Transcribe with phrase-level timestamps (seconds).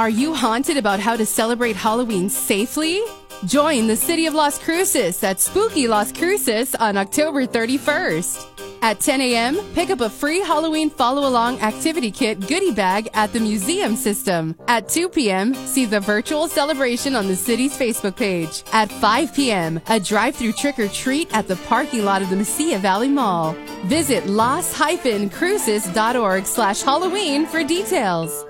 [0.00, 3.02] Are you haunted about how to celebrate Halloween safely?
[3.44, 8.78] Join the City of Las Cruces at Spooky Las Cruces on October 31st.
[8.80, 13.34] At 10 a.m., pick up a free Halloween follow along activity kit goodie bag at
[13.34, 14.56] the museum system.
[14.68, 18.62] At 2 p.m., see the virtual celebration on the city's Facebook page.
[18.72, 22.36] At 5 p.m., a drive through trick or treat at the parking lot of the
[22.36, 23.54] Mesilla Valley Mall.
[23.84, 28.46] Visit las-cruces.org slash Halloween for details.